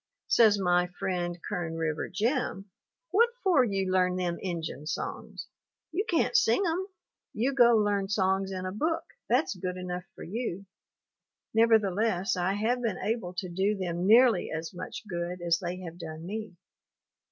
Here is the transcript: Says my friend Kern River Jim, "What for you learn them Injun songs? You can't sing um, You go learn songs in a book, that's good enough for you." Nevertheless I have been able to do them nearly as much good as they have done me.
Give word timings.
Says 0.25 0.57
my 0.57 0.87
friend 0.97 1.37
Kern 1.47 1.75
River 1.75 2.09
Jim, 2.09 2.71
"What 3.11 3.29
for 3.43 3.63
you 3.63 3.91
learn 3.91 4.15
them 4.15 4.39
Injun 4.41 4.87
songs? 4.87 5.45
You 5.91 6.05
can't 6.09 6.35
sing 6.35 6.65
um, 6.65 6.87
You 7.35 7.53
go 7.53 7.75
learn 7.77 8.09
songs 8.09 8.51
in 8.51 8.65
a 8.65 8.71
book, 8.71 9.03
that's 9.29 9.53
good 9.55 9.77
enough 9.77 10.05
for 10.15 10.23
you." 10.23 10.65
Nevertheless 11.53 12.35
I 12.35 12.53
have 12.53 12.81
been 12.81 12.97
able 12.97 13.35
to 13.35 13.47
do 13.47 13.77
them 13.77 14.07
nearly 14.07 14.49
as 14.49 14.73
much 14.73 15.03
good 15.07 15.39
as 15.39 15.59
they 15.59 15.81
have 15.81 15.99
done 15.99 16.25
me. 16.25 16.55